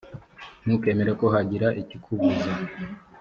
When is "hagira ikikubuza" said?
1.33-2.51